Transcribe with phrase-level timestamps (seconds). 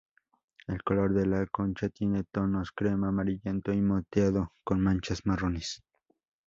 [0.65, 5.83] El color de la concha tiene tonos crema, amarillento y moteado con manchas marrones.